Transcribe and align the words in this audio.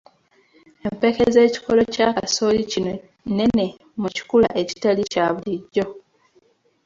Empeke 0.87 1.23
z'ekikolo 1.33 1.81
kya 1.93 2.07
kasooli 2.17 2.63
kino 2.71 2.93
nnene 3.29 3.65
mu 3.99 4.07
kikula 4.15 4.49
ekitali 4.61 5.03
kya 5.13 5.25
bulijjo. 5.35 5.85